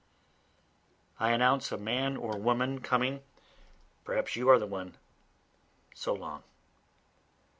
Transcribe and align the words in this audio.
I 1.19 1.29
announce 1.29 1.71
a 1.71 1.77
man 1.77 2.17
or 2.17 2.35
woman 2.35 2.79
coming, 2.81 3.21
perhaps 4.03 4.35
you 4.35 4.49
are 4.49 4.57
the 4.57 4.65
one, 4.65 4.97
(So 5.93 6.11
long!) 6.15 6.41